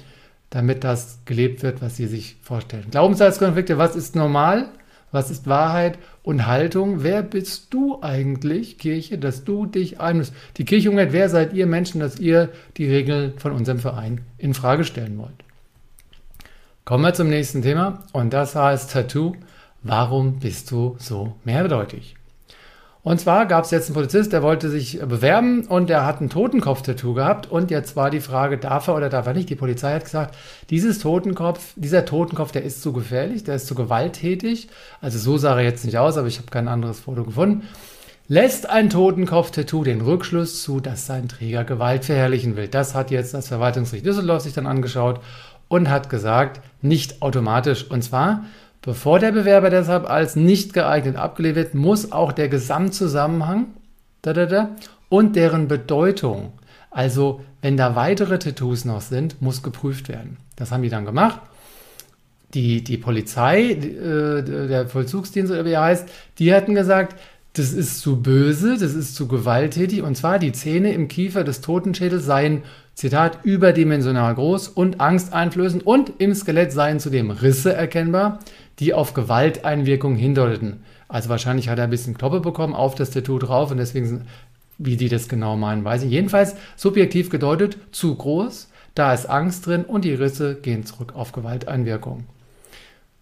damit 0.51 0.85
das 0.85 1.21
gelebt 1.25 1.63
wird, 1.63 1.83
was 1.83 1.97
sie 1.97 2.07
sich 2.07 2.37
vorstellen. 2.43 2.87
Glaubenssatzkonflikte, 2.91 3.79
was 3.79 3.97
ist 3.97 4.17
normal? 4.17 4.69
Was 5.13 5.31
ist 5.31 5.47
Wahrheit 5.47 5.99
und 6.23 6.47
Haltung? 6.47 7.03
Wer 7.03 7.23
bist 7.23 7.73
du 7.73 8.03
eigentlich, 8.03 8.77
Kirche, 8.77 9.19
dass 9.19 9.45
du 9.45 9.65
dich 9.65 10.01
einmischst? 10.01 10.35
Die 10.57 10.65
Kirche 10.65 10.91
umgeht, 10.91 11.13
wer 11.13 11.29
seid 11.29 11.53
ihr 11.53 11.67
Menschen, 11.67 12.01
dass 12.01 12.19
ihr 12.19 12.51
die 12.77 12.87
Regeln 12.87 13.39
von 13.39 13.53
unserem 13.53 13.79
Verein 13.79 14.23
in 14.37 14.53
Frage 14.53 14.85
stellen 14.85 15.17
wollt? 15.19 15.45
Kommen 16.85 17.05
wir 17.05 17.15
zum 17.15 17.29
nächsten 17.29 17.63
Thema 17.63 18.03
und 18.13 18.33
das 18.33 18.55
heißt 18.55 18.93
Tattoo. 18.93 19.37
Warum 19.83 20.39
bist 20.41 20.71
du 20.71 20.97
so 20.99 21.37
mehrdeutig? 21.45 22.17
Und 23.07 23.21
zwar 23.21 23.47
gab 23.47 23.63
es 23.63 23.71
jetzt 23.71 23.87
einen 23.87 23.95
Polizist, 23.95 24.33
der 24.33 24.43
wollte 24.43 24.69
sich 24.69 24.99
bewerben 24.99 25.65
und 25.67 25.89
der 25.89 26.05
hat 26.05 26.21
ein 26.21 26.29
Totenkopf-Tattoo 26.29 27.15
gehabt. 27.15 27.49
Und 27.49 27.71
jetzt 27.71 27.95
war 27.95 28.11
die 28.11 28.19
Frage, 28.19 28.59
darf 28.59 28.89
er 28.89 28.97
oder 28.97 29.09
darf 29.09 29.29
er 29.29 29.33
nicht? 29.33 29.49
Die 29.49 29.55
Polizei 29.55 29.95
hat 29.95 30.03
gesagt, 30.03 30.35
dieses 30.71 30.99
Totenkopf, 30.99 31.73
dieser 31.77 32.05
Totenkopf, 32.05 32.51
der 32.51 32.65
ist 32.65 32.83
zu 32.83 32.93
gefährlich, 32.93 33.45
der 33.45 33.55
ist 33.55 33.69
zu 33.69 33.77
gewalttätig. 33.77 34.67
Also 35.01 35.21
so 35.21 35.39
sah 35.39 35.57
er 35.57 35.63
jetzt 35.63 35.85
nicht 35.85 35.99
aus, 35.99 36.17
aber 36.17 36.27
ich 36.27 36.39
habe 36.39 36.51
kein 36.51 36.67
anderes 36.67 36.99
Foto 36.99 37.23
gefunden. 37.23 37.69
Lässt 38.27 38.69
ein 38.69 38.91
Totenkopf-Tattoo 38.91 39.85
den 39.85 40.01
Rückschluss 40.01 40.65
zu, 40.65 40.81
dass 40.81 41.07
sein 41.07 41.29
Träger 41.29 41.63
Gewalt 41.63 42.07
verherrlichen 42.07 42.57
will. 42.57 42.67
Das 42.67 42.97
hat 42.97 43.13
jetzt 43.13 43.35
das 43.35 43.47
Verwaltungsgericht 43.47 44.05
Düsseldorf 44.05 44.43
sich 44.43 44.55
dann 44.55 44.67
angeschaut 44.67 45.21
und 45.69 45.91
hat 45.91 46.11
gesagt, 46.11 46.61
nicht 46.83 47.23
automatisch. 47.23 47.89
Und 47.89 48.03
zwar, 48.03 48.47
bevor 48.87 49.19
der 49.19 49.33
Bewerber 49.33 49.69
deshalb 49.69 50.09
als 50.09 50.37
nicht 50.37 50.73
geeignet 50.73 51.17
abgelehnt 51.17 51.57
wird, 51.57 51.75
muss 51.75 52.13
auch 52.13 52.33
der 52.33 52.49
Gesamtzusammenhang 52.49 53.67
da, 54.23 54.33
da, 54.33 54.47
da, 54.47 54.71
und 55.09 55.37
deren 55.37 55.69
Bedeutung, 55.69 56.53
also 56.91 57.41
wenn 57.61 57.77
da 57.77 57.97
weitere 57.97 58.39
Tattoos 58.39 58.85
noch 58.85 59.03
sind, 59.03 59.43
muss 59.43 59.63
geprüft 59.63 60.09
werden. 60.09 60.39
Das 60.55 60.71
haben 60.71 60.83
die 60.83 60.89
dann 60.89 61.05
gemacht. 61.05 61.41
Die, 62.55 62.83
die 62.83 62.97
Polizei, 62.97 63.73
äh, 63.73 64.43
der 64.43 64.89
Vollzugsdienst 64.89 65.53
oder 65.53 65.65
wie 65.65 65.73
er 65.73 65.83
heißt, 65.83 66.09
die 66.39 66.55
hatten 66.55 66.75
gesagt, 66.75 67.21
das 67.55 67.73
ist 67.73 68.01
zu 68.01 68.23
böse, 68.23 68.79
das 68.79 68.95
ist 68.95 69.17
zu 69.17 69.27
gewalttätig. 69.27 70.03
Und 70.03 70.17
zwar 70.17 70.39
die 70.39 70.53
Zähne 70.53 70.93
im 70.93 71.09
Kiefer 71.09 71.43
des 71.43 71.61
Totenschädels 71.61 72.25
seien 72.25 72.63
Zitat, 72.97 73.41
überdimensional 73.43 74.35
groß 74.35 74.69
und 74.69 75.03
angsteinflößend 75.03 75.87
und 75.87 76.15
im 76.17 76.35
Skelett 76.35 76.73
seien 76.73 76.99
zudem 76.99 77.31
Risse 77.31 77.75
erkennbar, 77.75 78.39
die 78.79 78.95
auf 78.95 79.13
Gewalteinwirkung 79.13 80.17
hindeuteten. 80.17 80.81
Also 81.07 81.29
wahrscheinlich 81.29 81.69
hat 81.69 81.77
er 81.77 81.85
ein 81.85 81.91
bisschen 81.91 82.17
Kloppe 82.17 82.41
bekommen 82.41 82.73
auf 82.75 82.95
das 82.95 83.11
Tattoo 83.11 83.39
drauf 83.39 83.71
und 83.71 83.77
deswegen, 83.77 84.23
wie 84.79 84.97
die 84.97 85.11
das 85.11 85.29
genau 85.29 85.59
meinen, 85.59 85.85
weiß 85.85 86.05
ich. 86.05 86.11
Jedenfalls 86.11 86.57
subjektiv 86.75 87.29
gedeutet, 87.29 87.77
zu 87.93 88.15
groß, 88.15 88.71
da 88.95 89.13
ist 89.13 89.27
Angst 89.27 89.67
drin 89.67 89.85
und 89.85 90.07
die 90.07 90.15
Risse 90.15 90.55
gehen 90.55 90.87
zurück 90.87 91.13
auf 91.15 91.33
Gewalteinwirkung. 91.33 92.25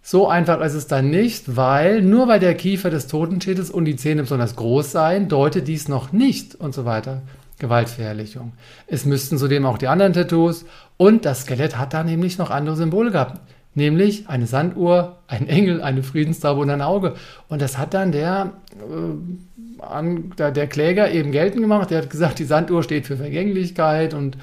So 0.03 0.29
einfach 0.29 0.61
ist 0.61 0.75
es 0.75 0.87
dann 0.87 1.11
nicht, 1.11 1.57
weil 1.57 2.01
nur 2.01 2.29
weil 2.29 2.39
der 2.39 2.55
Kiefer 2.55 2.91
des 2.91 3.09
Totenschädels 3.09 3.71
und 3.73 3.87
die 3.87 3.97
Zähne 3.97 4.23
besonders 4.23 4.55
groß 4.55 4.93
seien, 4.93 5.29
deutet 5.29 5.67
dies 5.67 5.89
noch 5.89 6.13
nicht 6.13 6.55
und 6.55 6.75
so 6.75 6.85
weiter. 6.85 7.23
Gewaltverherrlichung. 7.59 8.53
Es 8.87 9.05
müssten 9.05 9.39
zudem 9.39 9.67
auch 9.67 9.79
die 9.79 9.89
anderen 9.89 10.13
Tattoos 10.13 10.65
und 10.97 11.25
das 11.25 11.43
Skelett 11.43 11.79
hat 11.79 11.95
da 11.95 12.05
nämlich 12.05 12.39
noch 12.39 12.51
andere 12.51 12.77
Symbole 12.77 13.11
gehabt. 13.11 13.41
Nämlich 13.77 14.29
eine 14.29 14.47
Sanduhr, 14.47 15.19
ein 15.27 15.49
Engel, 15.49 15.83
eine 15.83 16.05
Friedenstaube 16.05 16.61
und 16.61 16.71
ein 16.71 16.81
Auge. 16.81 17.15
Und 17.49 17.61
das 17.61 17.77
hat 17.77 17.93
dann 17.93 18.13
der, 18.13 18.53
äh, 18.79 19.83
an, 19.83 20.33
der, 20.39 20.53
der 20.53 20.69
Kläger 20.69 21.11
eben 21.11 21.33
geltend 21.33 21.61
gemacht. 21.61 21.91
Der 21.91 22.03
hat 22.03 22.11
gesagt, 22.11 22.39
die 22.39 22.45
Sanduhr 22.45 22.85
steht 22.85 23.07
für 23.07 23.17
Vergänglichkeit 23.17 24.15
und 24.15 24.39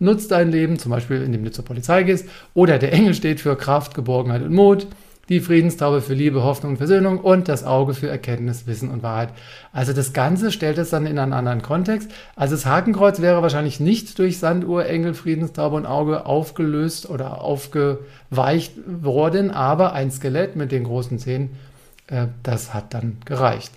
nutzt 0.00 0.32
dein 0.32 0.50
Leben, 0.50 0.78
zum 0.80 0.90
Beispiel 0.90 1.22
indem 1.22 1.44
du 1.44 1.52
zur 1.52 1.64
Polizei 1.64 2.02
gehst. 2.02 2.28
Oder 2.52 2.78
der 2.78 2.92
Engel 2.92 3.14
steht 3.14 3.40
für 3.40 3.56
Kraft, 3.56 3.94
Geborgenheit 3.94 4.42
und 4.42 4.52
Mut. 4.52 4.88
Die 5.28 5.40
Friedenstaube 5.40 6.00
für 6.00 6.14
Liebe, 6.14 6.42
Hoffnung 6.42 6.72
und 6.72 6.76
Versöhnung 6.78 7.18
und 7.18 7.48
das 7.48 7.64
Auge 7.64 7.94
für 7.94 8.08
Erkenntnis, 8.08 8.66
Wissen 8.66 8.90
und 8.90 9.02
Wahrheit. 9.02 9.30
Also 9.72 9.92
das 9.92 10.12
Ganze 10.12 10.52
stellt 10.52 10.78
es 10.78 10.90
dann 10.90 11.06
in 11.06 11.18
einen 11.18 11.32
anderen 11.32 11.62
Kontext. 11.62 12.10
Also 12.36 12.54
das 12.54 12.66
Hakenkreuz 12.66 13.20
wäre 13.20 13.42
wahrscheinlich 13.42 13.80
nicht 13.80 14.18
durch 14.18 14.38
Sanduhr, 14.38 14.86
Engel, 14.86 15.14
Friedenstaube 15.14 15.76
und 15.76 15.86
Auge 15.86 16.26
aufgelöst 16.26 17.08
oder 17.08 17.40
aufgeweicht 17.40 18.72
worden, 18.86 19.50
aber 19.50 19.92
ein 19.92 20.10
Skelett 20.10 20.56
mit 20.56 20.72
den 20.72 20.84
großen 20.84 21.18
Zähnen, 21.18 21.56
äh, 22.08 22.26
das 22.42 22.74
hat 22.74 22.94
dann 22.94 23.18
gereicht. 23.24 23.72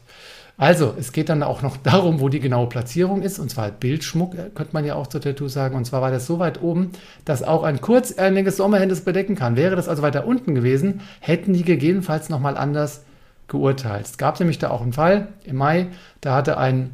Also, 0.57 0.95
es 0.97 1.11
geht 1.11 1.29
dann 1.29 1.43
auch 1.43 1.61
noch 1.61 1.77
darum, 1.83 2.19
wo 2.19 2.29
die 2.29 2.39
genaue 2.39 2.67
Platzierung 2.67 3.21
ist, 3.21 3.39
und 3.39 3.49
zwar 3.49 3.69
Bildschmuck, 3.69 4.33
äh, 4.33 4.49
könnte 4.53 4.73
man 4.73 4.85
ja 4.85 4.95
auch 4.95 5.07
zur 5.07 5.21
Tattoo 5.21 5.47
sagen. 5.47 5.75
Und 5.75 5.85
zwar 5.85 6.01
war 6.01 6.11
das 6.11 6.25
so 6.25 6.39
weit 6.39 6.61
oben, 6.61 6.91
dass 7.25 7.43
auch 7.43 7.63
ein 7.63 7.79
kurzärmeliges 7.79 8.57
Sommerhemd 8.57 8.91
es 8.91 9.01
bedecken 9.01 9.35
kann. 9.35 9.55
Wäre 9.55 9.75
das 9.75 9.87
also 9.87 10.01
weiter 10.01 10.25
unten 10.25 10.55
gewesen, 10.55 11.01
hätten 11.19 11.53
die 11.53 11.63
gegebenenfalls 11.63 12.29
nochmal 12.29 12.57
anders 12.57 13.03
geurteilt. 13.47 14.05
Es 14.05 14.17
gab 14.17 14.39
nämlich 14.39 14.59
da 14.59 14.71
auch 14.71 14.81
einen 14.81 14.93
Fall 14.93 15.29
im 15.45 15.55
Mai, 15.55 15.87
da 16.21 16.35
hatte 16.35 16.57
ein, 16.57 16.91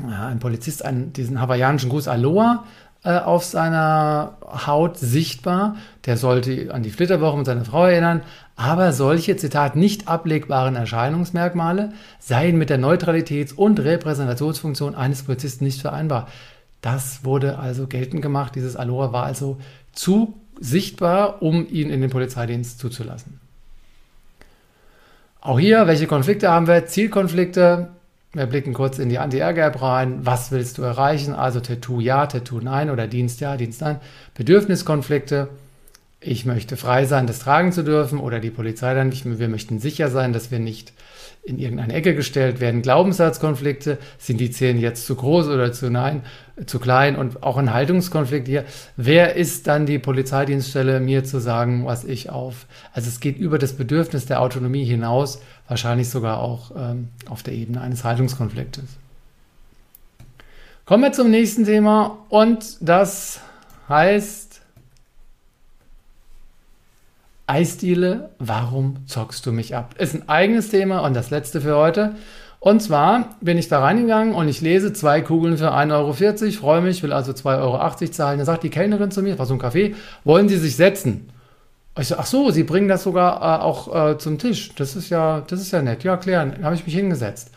ja, 0.00 0.28
ein 0.28 0.38
Polizist 0.38 0.84
einen, 0.84 1.12
diesen 1.12 1.40
hawaiianischen 1.40 1.90
Gruß 1.90 2.08
Aloha 2.08 2.64
äh, 3.06 3.20
auf 3.20 3.44
seiner 3.44 4.36
Haut 4.66 4.98
sichtbar. 4.98 5.76
Der 6.06 6.16
sollte 6.16 6.74
an 6.74 6.82
die 6.82 6.90
Flitterwoche 6.90 7.36
mit 7.36 7.46
seiner 7.46 7.64
Frau 7.64 7.86
erinnern. 7.86 8.22
Aber 8.56 8.92
solche, 8.92 9.36
Zitat, 9.36 9.76
nicht 9.76 10.08
ablegbaren 10.08 10.74
Erscheinungsmerkmale 10.74 11.92
seien 12.18 12.58
mit 12.58 12.68
der 12.68 12.78
Neutralitäts- 12.78 13.54
und 13.54 13.78
Repräsentationsfunktion 13.78 14.96
eines 14.96 15.22
Polizisten 15.22 15.64
nicht 15.64 15.80
vereinbar. 15.80 16.26
Das 16.80 17.24
wurde 17.24 17.60
also 17.60 17.86
geltend 17.86 18.22
gemacht. 18.22 18.56
Dieses 18.56 18.74
Aloha 18.74 19.12
war 19.12 19.24
also 19.24 19.58
zu 19.92 20.34
sichtbar, 20.58 21.42
um 21.42 21.64
ihn 21.68 21.90
in 21.90 22.00
den 22.00 22.10
Polizeidienst 22.10 22.80
zuzulassen. 22.80 23.38
Auch 25.40 25.60
hier, 25.60 25.86
welche 25.86 26.08
Konflikte 26.08 26.50
haben 26.50 26.66
wir? 26.66 26.86
Zielkonflikte. 26.86 27.90
Wir 28.36 28.44
blicken 28.44 28.74
kurz 28.74 28.98
in 28.98 29.08
die 29.08 29.18
Anti-Air-Gap 29.18 29.80
rein. 29.80 30.26
Was 30.26 30.52
willst 30.52 30.76
du 30.76 30.82
erreichen? 30.82 31.32
Also 31.32 31.60
Tattoo 31.60 32.00
ja, 32.00 32.26
Tattoo 32.26 32.60
nein 32.60 32.90
oder 32.90 33.06
Dienst 33.06 33.40
ja, 33.40 33.56
Dienst 33.56 33.80
nein. 33.80 33.98
Bedürfniskonflikte. 34.34 35.48
Ich 36.20 36.46
möchte 36.46 36.76
frei 36.76 37.04
sein, 37.04 37.26
das 37.26 37.40
tragen 37.40 37.72
zu 37.72 37.84
dürfen 37.84 38.18
oder 38.18 38.40
die 38.40 38.50
Polizei 38.50 38.94
dann 38.94 39.10
nicht. 39.10 39.24
Wir 39.38 39.48
möchten 39.48 39.78
sicher 39.78 40.10
sein, 40.10 40.32
dass 40.32 40.50
wir 40.50 40.58
nicht 40.58 40.92
in 41.46 41.60
irgendeine 41.60 41.92
Ecke 41.92 42.14
gestellt 42.14 42.58
werden. 42.58 42.82
Glaubenssatzkonflikte, 42.82 43.98
sind 44.18 44.40
die 44.40 44.50
Zähne 44.50 44.80
jetzt 44.80 45.06
zu 45.06 45.14
groß 45.14 45.46
oder 45.46 45.72
zu 45.72 45.90
nein, 45.90 46.22
zu 46.66 46.80
klein 46.80 47.14
und 47.14 47.44
auch 47.44 47.56
ein 47.56 47.72
Haltungskonflikt 47.72 48.48
hier. 48.48 48.64
Wer 48.96 49.36
ist 49.36 49.68
dann 49.68 49.86
die 49.86 50.00
Polizeidienststelle, 50.00 50.98
mir 50.98 51.22
zu 51.22 51.38
sagen, 51.38 51.86
was 51.86 52.04
ich 52.04 52.30
auf? 52.30 52.66
Also 52.92 53.08
es 53.08 53.20
geht 53.20 53.38
über 53.38 53.58
das 53.58 53.74
Bedürfnis 53.74 54.26
der 54.26 54.42
Autonomie 54.42 54.84
hinaus 54.84 55.40
wahrscheinlich 55.68 56.08
sogar 56.08 56.40
auch 56.40 56.72
ähm, 56.76 57.10
auf 57.28 57.44
der 57.44 57.54
Ebene 57.54 57.80
eines 57.80 58.02
Haltungskonfliktes. 58.02 58.84
Kommen 60.84 61.04
wir 61.04 61.12
zum 61.12 61.30
nächsten 61.30 61.64
Thema 61.64 62.18
und 62.28 62.76
das 62.80 63.40
heißt 63.88 64.55
Eisdiele, 67.46 68.30
warum 68.38 69.06
zockst 69.06 69.46
du 69.46 69.52
mich 69.52 69.76
ab? 69.76 69.94
Ist 69.98 70.14
ein 70.14 70.28
eigenes 70.28 70.70
Thema 70.70 71.00
und 71.00 71.14
das 71.14 71.30
letzte 71.30 71.60
für 71.60 71.76
heute. 71.76 72.16
Und 72.58 72.80
zwar 72.82 73.36
bin 73.40 73.58
ich 73.58 73.68
da 73.68 73.80
reingegangen 73.80 74.34
und 74.34 74.48
ich 74.48 74.60
lese 74.60 74.92
zwei 74.92 75.20
Kugeln 75.20 75.56
für 75.56 75.72
1,40 75.72 75.92
Euro, 75.92 76.52
freue 76.52 76.80
mich, 76.80 77.02
will 77.02 77.12
also 77.12 77.30
2,80 77.32 77.62
Euro 77.62 78.10
zahlen. 78.10 78.38
Da 78.40 78.44
sagt 78.44 78.64
die 78.64 78.70
Kellnerin 78.70 79.12
zu 79.12 79.22
mir, 79.22 79.38
war 79.38 79.46
so 79.46 79.54
ein 79.54 79.60
Café, 79.60 79.94
wollen 80.24 80.48
Sie 80.48 80.56
sich 80.56 80.74
setzen? 80.74 81.28
Ich 81.98 82.08
so, 82.08 82.16
ach 82.16 82.26
so, 82.26 82.50
Sie 82.50 82.64
bringen 82.64 82.88
das 82.88 83.04
sogar 83.04 83.40
äh, 83.40 83.62
auch 83.62 84.10
äh, 84.10 84.18
zum 84.18 84.38
Tisch. 84.38 84.74
Das 84.74 84.96
ist 84.96 85.10
ja, 85.10 85.42
das 85.46 85.60
ist 85.60 85.70
ja 85.70 85.80
nett. 85.80 86.02
Ja, 86.02 86.16
klären. 86.16 86.52
Dann 86.56 86.64
habe 86.64 86.74
ich 86.74 86.84
mich 86.84 86.94
hingesetzt. 86.94 87.52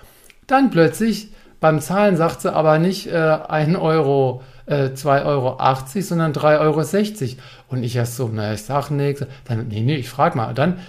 Dann 0.47 0.69
plötzlich 0.69 1.31
beim 1.59 1.81
Zahlen 1.81 2.17
sagt 2.17 2.41
sie 2.41 2.53
aber 2.53 2.79
nicht 2.79 3.07
äh, 3.07 3.15
1 3.15 3.77
Euro, 3.77 4.41
äh, 4.65 4.89
2,80 4.89 5.25
Euro, 5.25 5.57
sondern 6.01 6.33
3,60 6.33 7.21
Euro. 7.21 7.37
Und 7.69 7.83
ich 7.83 7.95
erst 7.95 8.15
so, 8.15 8.29
na, 8.31 8.53
ich 8.53 8.63
sag 8.63 8.89
nichts. 8.91 9.25
Dann, 9.45 9.67
nee, 9.67 9.81
nee, 9.81 9.95
ich 9.95 10.09
frage 10.09 10.37
mal. 10.37 10.53
Dann 10.53 10.79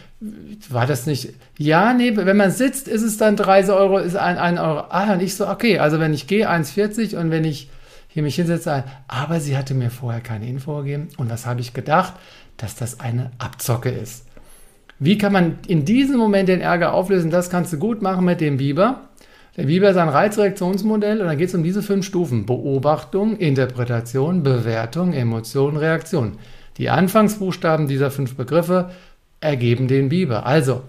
war 0.69 0.87
das 0.87 1.07
nicht, 1.07 1.35
ja, 1.59 1.95
nee, 1.95 2.15
wenn 2.15 2.37
man 2.37 2.51
sitzt, 2.51 2.89
ist 2.89 3.03
es 3.03 3.17
dann 3.17 3.37
30 3.37 3.73
Euro, 3.73 3.99
ist 3.99 4.17
ein, 4.17 4.39
ein 4.39 4.59
Euro. 4.59 4.85
Ah, 4.91 5.13
und 5.15 5.23
ich 5.23 5.35
so, 5.35 5.49
okay, 5.49 5.79
also 5.79 5.99
wenn 5.99 6.13
ich 6.13 6.27
gehe, 6.27 6.51
1,40 6.51 7.17
und 7.17 7.31
wenn 7.31 7.45
ich 7.45 7.71
hier 8.09 8.23
mich 8.23 8.35
hinsetze, 8.35 8.85
aber 9.09 9.41
sie 9.41 9.57
hatte 9.57 9.73
mir 9.73 9.91
vorher 9.91 10.21
keine 10.21 10.49
Info 10.49 10.79
gegeben. 10.79 11.09
Und 11.17 11.31
was 11.31 11.47
habe 11.47 11.61
ich 11.61 11.73
gedacht? 11.73 12.15
dass 12.61 12.77
das 12.77 13.01
eine 13.01 13.31
Abzocke 13.39 13.91
ist. 13.91 14.27
Wie 14.99 15.17
kann 15.17 15.33
man 15.33 15.59
in 15.67 15.85
diesem 15.85 16.19
Moment 16.19 16.49
den 16.49 16.61
Ärger 16.61 16.93
auflösen? 16.93 17.31
Das 17.31 17.49
kannst 17.49 17.73
du 17.73 17.79
gut 17.79 18.03
machen 18.03 18.25
mit 18.25 18.41
dem 18.41 18.59
Biber. 18.59 19.09
Der 19.57 19.65
Biber 19.65 19.91
ist 19.91 19.97
ein 19.97 20.09
Reizreaktionsmodell 20.09 21.21
und 21.21 21.27
da 21.27 21.35
geht 21.35 21.49
es 21.49 21.55
um 21.55 21.63
diese 21.63 21.83
fünf 21.83 22.07
Stufen. 22.07 22.47
Beobachtung, 22.47 23.37
Interpretation, 23.37 24.43
Bewertung, 24.43 25.13
Emotion, 25.13 25.77
Reaktion. 25.77 26.39
Die 26.77 26.89
Anfangsbuchstaben 26.89 27.89
dieser 27.89 28.11
fünf 28.11 28.37
Begriffe 28.37 28.91
ergeben 29.41 29.89
den 29.89 30.09
Biber. 30.09 30.47
Also, 30.47 30.83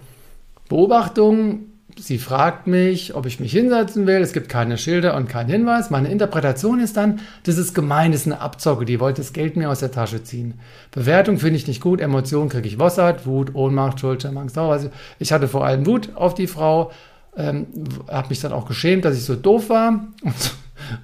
Beobachtung, 0.68 1.72
Sie 1.98 2.18
fragt 2.18 2.66
mich, 2.66 3.14
ob 3.14 3.26
ich 3.26 3.38
mich 3.38 3.52
hinsetzen 3.52 4.06
will. 4.06 4.22
Es 4.22 4.32
gibt 4.32 4.48
keine 4.48 4.78
Schilder 4.78 5.14
und 5.14 5.28
keinen 5.28 5.50
Hinweis. 5.50 5.90
Meine 5.90 6.10
Interpretation 6.10 6.80
ist 6.80 6.96
dann, 6.96 7.20
das 7.44 7.58
ist 7.58 7.74
gemein, 7.74 8.12
das 8.12 8.22
ist 8.22 8.28
eine 8.28 8.40
Abzocke. 8.40 8.84
Die 8.84 8.98
wollte 8.98 9.20
das 9.20 9.32
Geld 9.32 9.56
mir 9.56 9.68
aus 9.68 9.80
der 9.80 9.92
Tasche 9.92 10.22
ziehen. 10.22 10.54
Bewertung 10.90 11.38
finde 11.38 11.56
ich 11.56 11.66
nicht 11.66 11.82
gut. 11.82 12.00
Emotionen 12.00 12.48
kriege 12.48 12.66
ich 12.66 12.78
Wossert, 12.78 13.26
Wut, 13.26 13.54
Ohnmacht, 13.54 14.00
Schuld, 14.00 14.24
Angst, 14.24 14.54
Trauer. 14.54 14.72
Also 14.72 14.90
ich 15.18 15.32
hatte 15.32 15.48
vor 15.48 15.66
allem 15.66 15.86
Wut 15.86 16.10
auf 16.14 16.34
die 16.34 16.46
Frau. 16.46 16.92
Ähm, 17.36 17.66
habe 18.08 18.28
mich 18.28 18.40
dann 18.40 18.52
auch 18.52 18.66
geschämt, 18.66 19.04
dass 19.04 19.16
ich 19.16 19.24
so 19.24 19.36
doof 19.36 19.70
war 19.70 20.06
und 20.22 20.38
so, 20.38 20.50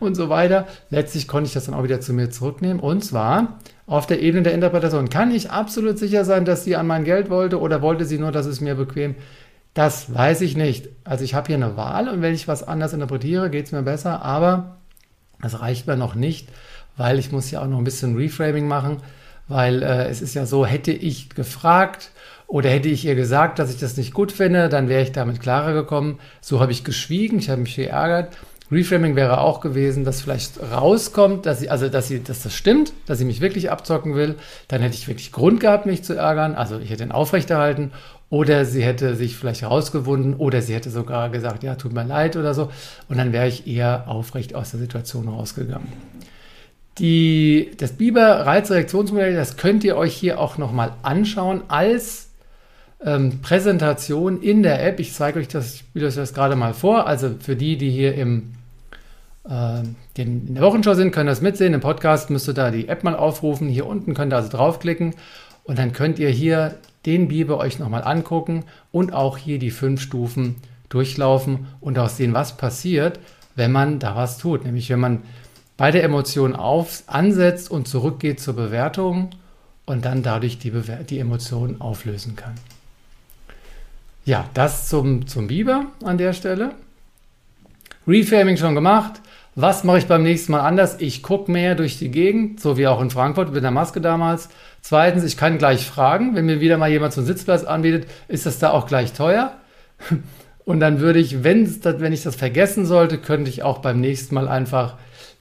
und 0.00 0.14
so 0.14 0.28
weiter. 0.28 0.66
Letztlich 0.90 1.26
konnte 1.26 1.48
ich 1.48 1.54
das 1.54 1.66
dann 1.66 1.74
auch 1.74 1.84
wieder 1.84 2.00
zu 2.00 2.12
mir 2.12 2.30
zurücknehmen. 2.30 2.80
Und 2.80 3.04
zwar 3.04 3.58
auf 3.86 4.06
der 4.06 4.20
Ebene 4.20 4.42
der 4.42 4.54
Interpretation. 4.54 5.08
Kann 5.08 5.30
ich 5.30 5.50
absolut 5.50 5.98
sicher 5.98 6.24
sein, 6.24 6.44
dass 6.44 6.64
sie 6.64 6.76
an 6.76 6.86
mein 6.86 7.04
Geld 7.04 7.30
wollte 7.30 7.60
oder 7.60 7.80
wollte 7.80 8.04
sie 8.04 8.18
nur, 8.18 8.32
dass 8.32 8.46
es 8.46 8.60
mir 8.60 8.74
bequem 8.74 9.14
das 9.78 10.12
weiß 10.12 10.40
ich 10.40 10.56
nicht. 10.56 10.88
Also 11.04 11.22
ich 11.22 11.34
habe 11.34 11.46
hier 11.46 11.54
eine 11.54 11.76
Wahl 11.76 12.08
und 12.08 12.20
wenn 12.20 12.34
ich 12.34 12.48
was 12.48 12.66
anders 12.66 12.92
interpretiere, 12.92 13.48
geht 13.48 13.66
es 13.66 13.72
mir 13.72 13.82
besser, 13.82 14.22
aber 14.22 14.78
das 15.40 15.60
reicht 15.60 15.86
mir 15.86 15.96
noch 15.96 16.16
nicht, 16.16 16.48
weil 16.96 17.20
ich 17.20 17.30
muss 17.30 17.52
ja 17.52 17.62
auch 17.62 17.68
noch 17.68 17.78
ein 17.78 17.84
bisschen 17.84 18.16
Reframing 18.16 18.66
machen, 18.66 18.96
weil 19.46 19.84
äh, 19.84 20.08
es 20.08 20.20
ist 20.20 20.34
ja 20.34 20.46
so, 20.46 20.66
hätte 20.66 20.90
ich 20.90 21.30
gefragt 21.30 22.10
oder 22.48 22.70
hätte 22.70 22.88
ich 22.88 23.04
ihr 23.04 23.14
gesagt, 23.14 23.58
dass 23.58 23.70
ich 23.70 23.78
das 23.78 23.98
nicht 23.98 24.14
gut 24.14 24.32
finde, 24.32 24.70
dann 24.70 24.88
wäre 24.88 25.02
ich 25.02 25.12
damit 25.12 25.38
klarer 25.38 25.74
gekommen. 25.74 26.18
So 26.40 26.60
habe 26.60 26.72
ich 26.72 26.82
geschwiegen, 26.82 27.38
ich 27.38 27.50
habe 27.50 27.60
mich 27.60 27.76
geärgert. 27.76 28.36
Reframing 28.72 29.16
wäre 29.16 29.42
auch 29.42 29.60
gewesen, 29.60 30.04
dass 30.04 30.22
vielleicht 30.22 30.58
rauskommt, 30.72 31.44
dass 31.44 31.60
sie, 31.60 31.68
also 31.68 31.88
dass 31.90 32.08
sie, 32.08 32.22
dass 32.22 32.42
das 32.42 32.54
stimmt, 32.54 32.94
dass 33.04 33.18
sie 33.18 33.26
mich 33.26 33.42
wirklich 33.42 33.70
abzocken 33.70 34.14
will. 34.14 34.36
Dann 34.66 34.80
hätte 34.80 34.94
ich 34.94 35.08
wirklich 35.08 35.30
Grund 35.30 35.60
gehabt, 35.60 35.84
mich 35.84 36.02
zu 36.02 36.14
ärgern. 36.14 36.54
Also 36.54 36.78
ich 36.78 36.88
hätte 36.88 37.04
ihn 37.04 37.12
aufrechterhalten. 37.12 37.92
Oder 38.30 38.64
sie 38.64 38.82
hätte 38.82 39.14
sich 39.14 39.36
vielleicht 39.36 39.64
rausgewunden 39.64 40.34
oder 40.34 40.62
sie 40.62 40.74
hätte 40.74 40.90
sogar 40.90 41.28
gesagt, 41.28 41.62
ja, 41.62 41.74
tut 41.74 41.92
mir 41.92 42.04
leid 42.04 42.36
oder 42.36 42.54
so. 42.54 42.70
Und 43.10 43.18
dann 43.18 43.32
wäre 43.32 43.48
ich 43.48 43.66
eher 43.66 44.04
aufrecht 44.06 44.54
aus 44.54 44.70
der 44.70 44.80
Situation 44.80 45.28
rausgegangen. 45.28 45.88
Die, 46.98 47.72
das 47.76 47.92
Biber-Reizreaktionsmodell, 47.92 49.34
das 49.34 49.58
könnt 49.58 49.84
ihr 49.84 49.96
euch 49.96 50.14
hier 50.14 50.40
auch 50.40 50.56
nochmal 50.58 50.92
anschauen 51.02 51.62
als 51.68 52.27
ähm, 53.04 53.40
Präsentation 53.42 54.40
in 54.40 54.62
der 54.62 54.84
App. 54.86 55.00
Ich 55.00 55.12
zeige 55.12 55.38
euch 55.38 55.48
das, 55.48 55.82
ich 55.94 56.02
euch 56.02 56.14
das 56.14 56.34
gerade 56.34 56.56
mal 56.56 56.74
vor. 56.74 57.06
Also 57.06 57.34
für 57.40 57.56
die, 57.56 57.76
die 57.76 57.90
hier 57.90 58.14
im, 58.14 58.54
äh, 59.48 59.82
in 60.16 60.54
der 60.54 60.62
Wochenschau 60.62 60.94
sind, 60.94 61.12
können 61.12 61.28
das 61.28 61.40
mitsehen. 61.40 61.74
Im 61.74 61.80
Podcast 61.80 62.30
müsst 62.30 62.48
ihr 62.48 62.54
da 62.54 62.70
die 62.70 62.88
App 62.88 63.04
mal 63.04 63.14
aufrufen. 63.14 63.68
Hier 63.68 63.86
unten 63.86 64.14
könnt 64.14 64.32
ihr 64.32 64.36
also 64.36 64.50
draufklicken 64.50 65.14
und 65.64 65.78
dann 65.78 65.92
könnt 65.92 66.18
ihr 66.18 66.30
hier 66.30 66.76
den 67.06 67.28
Biber 67.28 67.58
euch 67.58 67.78
nochmal 67.78 68.02
angucken 68.02 68.64
und 68.90 69.12
auch 69.12 69.38
hier 69.38 69.58
die 69.58 69.70
fünf 69.70 70.00
Stufen 70.00 70.56
durchlaufen 70.88 71.66
und 71.80 71.98
auch 71.98 72.08
sehen, 72.08 72.34
was 72.34 72.56
passiert, 72.56 73.20
wenn 73.54 73.72
man 73.72 73.98
da 73.98 74.16
was 74.16 74.38
tut. 74.38 74.64
Nämlich 74.64 74.90
wenn 74.90 75.00
man 75.00 75.22
bei 75.76 75.90
der 75.92 76.02
Emotion 76.02 76.56
auf, 76.56 77.04
ansetzt 77.06 77.70
und 77.70 77.86
zurückgeht 77.86 78.40
zur 78.40 78.54
Bewertung 78.54 79.30
und 79.86 80.04
dann 80.04 80.22
dadurch 80.22 80.58
die, 80.58 80.70
Bewer 80.70 81.04
die 81.04 81.20
Emotion 81.20 81.80
auflösen 81.80 82.34
kann. 82.34 82.54
Ja, 84.28 84.44
das 84.52 84.88
zum, 84.90 85.26
zum 85.26 85.46
Biber 85.46 85.86
an 86.04 86.18
der 86.18 86.34
Stelle. 86.34 86.72
Reframing 88.06 88.58
schon 88.58 88.74
gemacht. 88.74 89.22
Was 89.54 89.84
mache 89.84 89.96
ich 89.96 90.06
beim 90.06 90.22
nächsten 90.22 90.52
Mal 90.52 90.60
anders? 90.60 90.96
Ich 90.98 91.22
gucke 91.22 91.50
mehr 91.50 91.74
durch 91.74 91.98
die 91.98 92.10
Gegend, 92.10 92.60
so 92.60 92.76
wie 92.76 92.86
auch 92.88 93.00
in 93.00 93.08
Frankfurt 93.08 93.54
mit 93.54 93.62
der 93.62 93.70
Maske 93.70 94.02
damals. 94.02 94.50
Zweitens, 94.82 95.24
ich 95.24 95.38
kann 95.38 95.56
gleich 95.56 95.86
fragen, 95.86 96.36
wenn 96.36 96.44
mir 96.44 96.60
wieder 96.60 96.76
mal 96.76 96.90
jemand 96.90 97.16
einen 97.16 97.26
Sitzplatz 97.26 97.64
anbietet, 97.64 98.06
ist 98.28 98.44
das 98.44 98.58
da 98.58 98.72
auch 98.72 98.86
gleich 98.86 99.14
teuer? 99.14 99.54
Und 100.66 100.80
dann 100.80 101.00
würde 101.00 101.20
ich, 101.20 101.42
wenn, 101.42 101.82
wenn 101.82 102.12
ich 102.12 102.22
das 102.22 102.36
vergessen 102.36 102.84
sollte, 102.84 103.16
könnte 103.16 103.48
ich 103.48 103.62
auch 103.62 103.78
beim 103.78 103.98
nächsten 103.98 104.34
Mal 104.34 104.46
einfach 104.46 104.98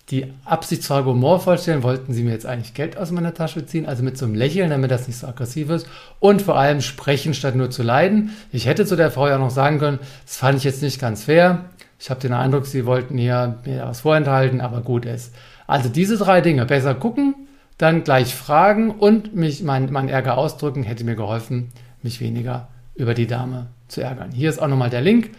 die 0.10 0.32
absichtsfrage 0.46 1.10
humorvoll 1.10 1.58
stellen, 1.58 1.84
wollten 1.84 2.14
sie 2.14 2.24
mir 2.24 2.32
jetzt 2.32 2.46
eigentlich 2.46 2.74
Geld 2.74 2.98
aus 2.98 3.12
meiner 3.12 3.34
Tasche 3.34 3.66
ziehen, 3.66 3.86
also 3.86 4.04
mit 4.04 4.18
so 4.18 4.26
einem 4.26 4.36
Lächeln, 4.36 4.70
damit 4.70 4.90
das 4.90 5.08
nicht 5.08 5.18
so 5.18 5.28
aggressiv 5.28 5.70
ist. 5.70 5.86
Und 6.20 6.42
vor 6.42 6.58
allem 6.58 6.80
sprechen 6.80 7.34
statt 7.34 7.56
nur 7.56 7.70
zu 7.70 7.84
leiden. 7.84 8.32
Ich 8.52 8.68
hätte 8.68 8.86
zu 8.86 8.96
der 8.96 9.12
Frau 9.12 9.28
ja 9.28 9.38
noch 9.38 9.50
sagen 9.50 9.80
können, 9.80 10.00
das 10.26 10.38
fand 10.38 10.58
ich 10.58 10.64
jetzt 10.64 10.82
nicht 10.82 11.02
ganz 11.02 11.26
fair. 11.26 11.66
Ich 12.00 12.10
habe 12.10 12.22
den 12.22 12.32
Eindruck, 12.32 12.68
sie 12.68 12.86
wollten 12.86 13.18
hier 13.18 13.58
mir 13.66 13.84
was 13.84 14.02
vorenthalten, 14.02 14.62
aber 14.62 14.82
gut 14.82 15.06
ist. 15.06 15.34
Also 15.66 15.90
diese 15.90 16.18
drei 16.18 16.40
Dinge, 16.40 16.66
besser 16.66 16.96
gucken, 16.96 17.36
dann 17.78 18.04
gleich 18.04 18.34
fragen 18.34 18.92
und 18.92 19.36
mich 19.36 19.62
mein, 19.62 19.92
mein 19.92 20.08
Ärger 20.08 20.38
ausdrücken, 20.38 20.84
hätte 20.84 21.04
mir 21.04 21.16
geholfen, 21.16 21.70
mich 22.02 22.22
weniger 22.22 22.70
über 22.96 23.14
die 23.14 23.28
Dame 23.28 23.68
zu 23.90 24.02
ärgern. 24.02 24.32
Hier 24.32 24.50
ist 24.50 24.62
auch 24.62 24.68
nochmal 24.68 24.90
der 24.90 25.02
Link 25.02 25.32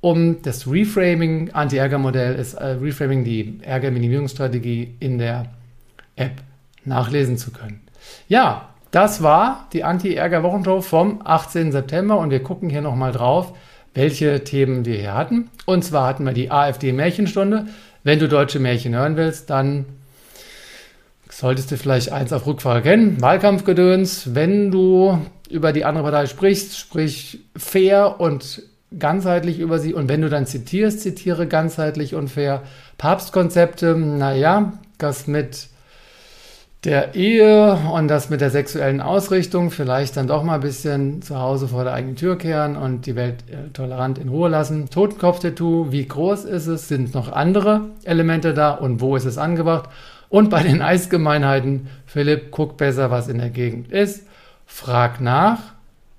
um 0.00 0.42
das 0.42 0.66
Reframing, 0.66 1.50
Anti-Ärger-Modell 1.52 2.34
ist 2.34 2.54
äh, 2.54 2.66
Reframing 2.66 3.24
die 3.24 3.58
Ärgerminimierungsstrategie 3.62 4.94
in 5.00 5.18
der 5.18 5.46
App 6.16 6.42
nachlesen 6.84 7.38
zu 7.38 7.50
können. 7.50 7.80
Ja, 8.28 8.70
das 8.90 9.22
war 9.22 9.68
die 9.72 9.84
Anti-Ärger-Wochenshow 9.84 10.80
vom 10.80 11.20
18. 11.24 11.72
September 11.72 12.18
und 12.18 12.30
wir 12.30 12.42
gucken 12.42 12.70
hier 12.70 12.82
nochmal 12.82 13.12
drauf, 13.12 13.52
welche 13.94 14.44
Themen 14.44 14.84
wir 14.84 14.96
hier 14.96 15.14
hatten. 15.14 15.50
Und 15.64 15.84
zwar 15.84 16.06
hatten 16.06 16.24
wir 16.24 16.32
die 16.32 16.50
AfD-Märchenstunde. 16.50 17.66
Wenn 18.04 18.18
du 18.18 18.28
deutsche 18.28 18.60
Märchen 18.60 18.94
hören 18.94 19.16
willst, 19.16 19.50
dann 19.50 19.86
solltest 21.28 21.70
du 21.70 21.76
vielleicht 21.76 22.12
eins 22.12 22.32
auf 22.32 22.46
Rückfrage 22.46 22.82
kennen. 22.82 23.20
Wahlkampfgedöns. 23.20 24.34
Wenn 24.34 24.70
du 24.70 25.18
über 25.50 25.72
die 25.72 25.84
andere 25.84 26.04
Partei 26.04 26.26
sprichst, 26.26 26.78
sprich 26.78 27.40
fair 27.56 28.20
und 28.20 28.62
ganzheitlich 28.98 29.58
über 29.58 29.78
sie. 29.78 29.94
Und 29.94 30.08
wenn 30.08 30.22
du 30.22 30.28
dann 30.28 30.46
zitierst, 30.46 31.00
zitiere 31.00 31.46
ganzheitlich 31.46 32.14
und 32.14 32.28
fair. 32.28 32.62
Papstkonzepte, 32.98 33.96
naja, 33.96 34.72
das 34.98 35.26
mit 35.26 35.68
der 36.84 37.16
Ehe 37.16 37.76
und 37.92 38.06
das 38.06 38.30
mit 38.30 38.40
der 38.40 38.50
sexuellen 38.50 39.00
Ausrichtung 39.00 39.72
vielleicht 39.72 40.16
dann 40.16 40.28
doch 40.28 40.44
mal 40.44 40.56
ein 40.56 40.60
bisschen 40.60 41.20
zu 41.20 41.36
Hause 41.36 41.66
vor 41.66 41.82
der 41.82 41.94
eigenen 41.94 42.14
Tür 42.14 42.38
kehren 42.38 42.76
und 42.76 43.06
die 43.06 43.16
Welt 43.16 43.42
äh, 43.50 43.72
tolerant 43.72 44.18
in 44.18 44.28
Ruhe 44.28 44.48
lassen. 44.48 44.88
Totenkopf-Tattoo, 44.88 45.90
wie 45.90 46.06
groß 46.06 46.44
ist 46.44 46.68
es? 46.68 46.86
Sind 46.86 47.12
noch 47.12 47.32
andere 47.32 47.90
Elemente 48.04 48.54
da 48.54 48.70
und 48.70 49.00
wo 49.00 49.16
ist 49.16 49.24
es 49.24 49.36
angebracht? 49.36 49.90
Und 50.28 50.48
bei 50.50 50.62
den 50.62 50.80
Eisgemeinheiten, 50.80 51.88
Philipp, 52.06 52.52
guck 52.52 52.76
besser, 52.76 53.10
was 53.10 53.26
in 53.26 53.38
der 53.38 53.50
Gegend 53.50 53.90
ist. 53.90 54.24
Frag 54.64 55.20
nach 55.20 55.75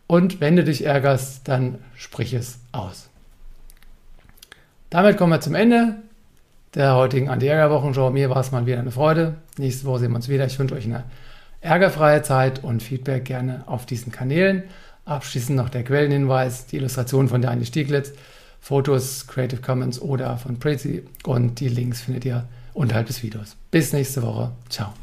und 0.08 0.40
wenn 0.40 0.56
du 0.56 0.64
dich 0.64 0.86
ärgerst, 0.86 1.48
dann 1.48 1.80
sprich 1.96 2.34
es 2.34 2.60
aus. 2.72 3.10
Damit 4.90 5.18
kommen 5.18 5.34
wir 5.34 5.42
zum 5.42 5.56
Ende 5.56 5.98
der 6.74 6.96
heutigen 6.96 7.30
Anti-Ärger-Wochenshow. 7.30 8.10
Mir 8.10 8.30
war 8.30 8.40
es 8.40 8.52
mal 8.52 8.66
wieder 8.66 8.80
eine 8.80 8.92
Freude. 8.92 9.36
Nächste 9.58 9.86
Woche 9.86 10.00
sehen 10.00 10.12
wir 10.12 10.16
uns 10.16 10.30
wieder. 10.30 10.46
Ich 10.46 10.58
wünsche 10.60 10.76
euch 10.76 10.86
eine 10.86 11.04
ärgerfreie 11.62 12.22
Zeit 12.22 12.64
und 12.64 12.82
Feedback 12.84 13.26
gerne 13.26 13.64
auf 13.66 13.86
diesen 13.86 14.12
Kanälen. 14.12 14.64
Abschließend 15.06 15.58
noch 15.58 15.70
der 15.70 15.84
Quellenhinweis, 15.84 16.68
die 16.68 16.78
Illustration 16.78 17.30
von 17.30 17.42
Daniel 17.42 17.66
Stieglitz, 17.66 18.14
Fotos 18.60 19.28
Creative 19.28 19.62
Commons 19.62 20.02
oder 20.02 20.38
von 20.38 20.60
Prezi 20.60 21.04
und 21.24 21.60
die 21.60 21.70
Links 21.70 22.02
findet 22.02 22.26
ihr 22.26 22.48
unterhalb 22.74 23.08
des 23.08 23.24
Videos. 23.24 23.56
Bis 23.72 23.94
nächste 23.94 24.22
Woche. 24.22 24.52
Ciao. 24.70 24.94